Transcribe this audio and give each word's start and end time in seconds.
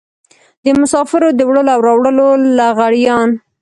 د 0.63 0.65
مسافرو 0.79 1.29
د 1.37 1.41
وړلو 1.49 1.69
او 1.75 1.79
راوړلو 1.87 2.27
لغړيان. 2.57 3.29